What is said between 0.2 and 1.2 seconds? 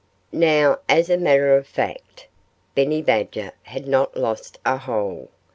Now, as a